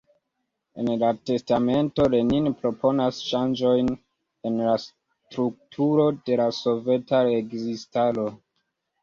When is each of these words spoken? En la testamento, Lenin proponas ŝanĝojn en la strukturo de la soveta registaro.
En 0.83 0.87
la 1.01 1.09
testamento, 1.29 2.07
Lenin 2.13 2.47
proponas 2.61 3.19
ŝanĝojn 3.33 3.91
en 4.51 4.57
la 4.69 4.73
strukturo 4.87 6.09
de 6.31 6.41
la 6.43 6.49
soveta 6.63 7.23
registaro. 7.31 8.27